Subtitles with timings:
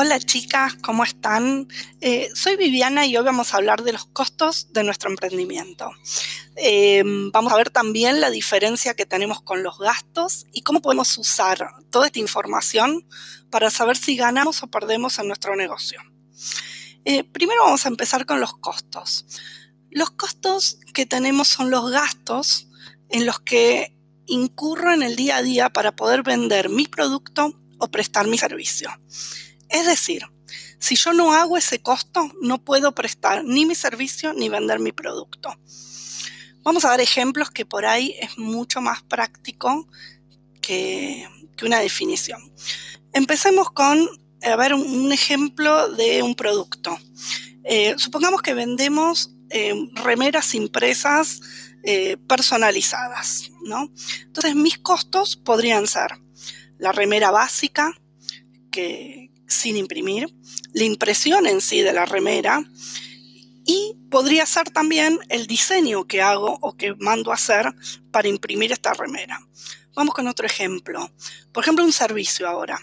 [0.00, 1.66] Hola chicas, ¿cómo están?
[2.00, 5.90] Eh, soy Viviana y hoy vamos a hablar de los costos de nuestro emprendimiento.
[6.54, 7.02] Eh,
[7.32, 11.72] vamos a ver también la diferencia que tenemos con los gastos y cómo podemos usar
[11.90, 13.08] toda esta información
[13.50, 16.00] para saber si ganamos o perdemos en nuestro negocio.
[17.04, 19.26] Eh, primero vamos a empezar con los costos.
[19.90, 22.68] Los costos que tenemos son los gastos
[23.08, 23.96] en los que
[24.26, 28.90] incurro en el día a día para poder vender mi producto o prestar mi servicio.
[29.68, 30.22] Es decir,
[30.78, 34.92] si yo no hago ese costo, no puedo prestar ni mi servicio ni vender mi
[34.92, 35.54] producto.
[36.62, 39.88] Vamos a dar ejemplos que por ahí es mucho más práctico
[40.60, 41.26] que,
[41.62, 42.40] una definición.
[43.12, 44.08] Empecemos con
[44.42, 46.96] a ver un, ejemplo de un producto.
[47.64, 51.40] Eh, supongamos que vendemos eh, remeras impresas
[51.82, 53.90] eh, personalizadas, ¿no?
[54.26, 56.12] Entonces mis costos podrían ser
[56.78, 57.92] la remera básica,
[58.70, 60.32] que, sin imprimir,
[60.72, 62.62] la impresión en sí de la remera
[63.64, 67.66] y podría ser también el diseño que hago o que mando a hacer
[68.10, 69.40] para imprimir esta remera.
[69.94, 71.10] Vamos con otro ejemplo.
[71.52, 72.78] Por ejemplo, un servicio ahora.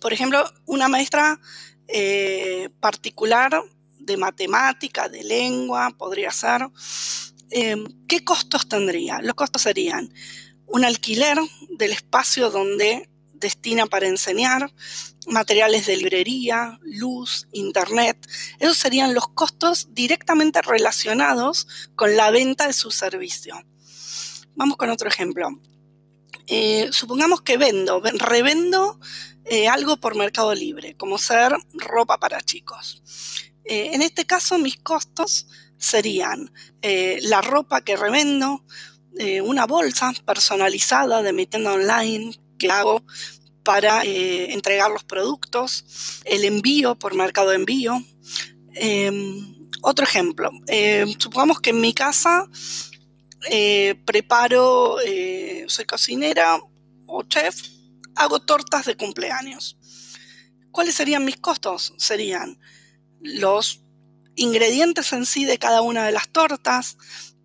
[0.00, 1.38] Por ejemplo, una maestra
[1.86, 3.62] eh, particular
[3.98, 6.68] de matemática, de lengua, podría ser.
[7.50, 9.20] Em, ¿Qué costos tendría?
[9.20, 10.12] Los costos serían
[10.66, 11.38] un alquiler
[11.78, 13.08] del espacio donde
[13.42, 14.72] destina para enseñar,
[15.26, 18.16] materiales de librería, luz, internet.
[18.58, 23.62] Esos serían los costos directamente relacionados con la venta de su servicio.
[24.54, 25.48] Vamos con otro ejemplo.
[26.46, 28.98] Eh, supongamos que vendo, revendo
[29.44, 33.02] eh, algo por Mercado Libre, como ser ropa para chicos.
[33.64, 35.46] Eh, en este caso, mis costos
[35.78, 38.64] serían la ropa que revendo,
[39.44, 42.34] una bolsa personalizada de mi tienda online
[42.70, 43.02] hago
[43.62, 48.02] para eh, entregar los productos, el envío por mercado de envío.
[48.74, 52.48] Em, otro ejemplo, em, supongamos que en mi casa
[53.50, 56.60] eh, preparo, eh, soy cocinera
[57.06, 57.56] o chef,
[58.14, 59.76] hago tortas de cumpleaños.
[60.70, 61.92] ¿Cuáles serían mis costos?
[61.98, 62.58] Serían
[63.20, 63.82] los
[64.36, 66.96] ingredientes en sí de cada una de las tortas,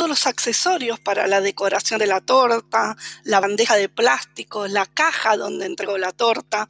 [0.00, 5.36] todos los accesorios para la decoración de la torta, la bandeja de plástico, la caja
[5.36, 6.66] donde entregó la torta.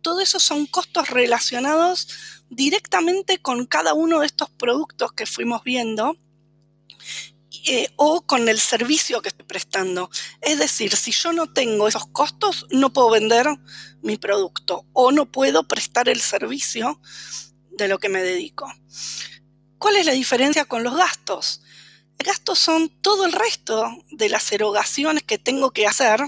[0.00, 2.08] Todo eso son costos relacionados
[2.48, 6.16] directamente con cada uno de estos productos que fuimos viendo
[7.66, 10.08] eh, o con el servicio que estoy prestando.
[10.40, 13.46] Es decir, si yo no tengo esos costos, no puedo vender
[14.00, 16.98] mi producto o no puedo prestar el servicio
[17.72, 18.72] de lo que me dedico.
[19.76, 21.60] ¿Cuál es la diferencia con los gastos?
[22.24, 26.20] Gastos son todo el resto de las erogaciones que tengo que hacer,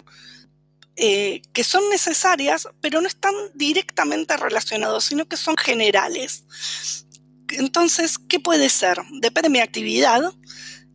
[0.97, 6.45] eh, que son necesarias, pero no están directamente relacionados, sino que son generales.
[7.49, 8.99] Entonces, ¿qué puede ser?
[9.21, 10.23] Depende de mi actividad.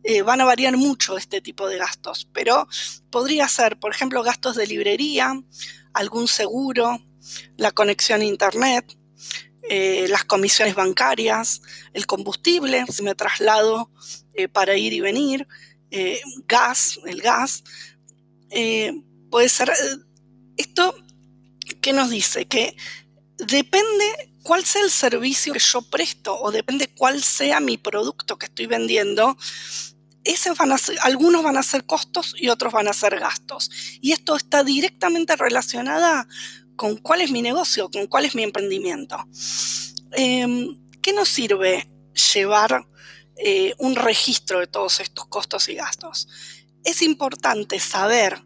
[0.04, 2.68] Eh, van a variar mucho este tipo de gastos, pero
[3.10, 5.34] podría ser, por ejemplo, gastos de librería,
[5.92, 7.04] algún seguro,
[7.56, 8.96] la conexión a Internet,
[9.68, 11.60] eh, las comisiones bancarias,
[11.92, 13.90] el combustible, si me traslado
[14.34, 15.46] eh, para ir y venir,
[15.90, 17.64] eh, gas, el gas.
[19.30, 19.72] puede ser.
[20.56, 20.94] Esto,
[21.80, 22.46] ¿qué nos dice?
[22.46, 22.76] Que
[23.36, 28.46] depende cuál sea el servicio que yo presto o depende cuál sea mi producto que
[28.46, 29.36] estoy vendiendo,
[30.58, 33.70] van a algunos van a ser costos y otros van a ser gastos.
[34.00, 36.26] Y esto está directamente relacionada
[36.78, 39.16] con cuál es mi negocio, con cuál es mi emprendimiento.
[40.12, 41.90] Em, ¿Qué nos sirve
[42.32, 42.86] llevar
[43.36, 46.28] eh, un registro de todos estos costos y gastos?
[46.84, 48.44] Es importante saber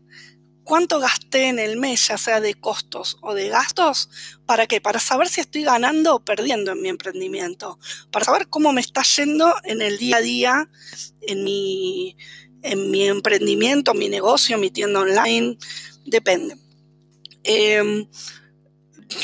[0.65, 4.09] cuánto gasté en el mes, ya sea de costos o de gastos,
[4.47, 4.81] ¿para qué?
[4.81, 7.79] Para saber si estoy ganando o perdiendo en mi emprendimiento,
[8.11, 10.71] para saber cómo me está yendo en el día a día,
[11.21, 12.17] en mi,
[12.63, 15.59] en mi emprendimiento, mi negocio, mi tienda online,
[16.07, 16.57] depende.
[17.45, 18.07] Em,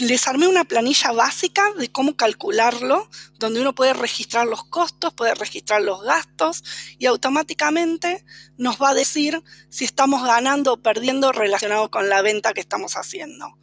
[0.00, 3.08] les armé una planilla básica de cómo calcularlo,
[3.38, 6.62] donde uno puede registrar los costos, puede registrar los gastos
[6.98, 8.24] y automáticamente
[8.56, 12.96] nos va a decir si estamos ganando o perdiendo relacionado con la venta que estamos
[12.96, 13.58] haciendo.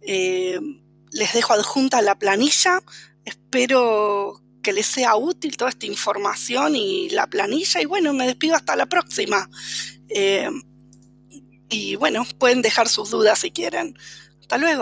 [0.00, 0.82] Em,
[1.12, 2.82] les dejo adjunta la planilla,
[3.24, 8.56] espero que les sea útil toda esta información y la planilla y bueno, me despido
[8.56, 9.48] hasta la próxima.
[10.08, 10.62] Em,
[11.68, 13.96] y bueno, pueden dejar sus dudas si quieren.
[14.40, 14.76] Hasta luego.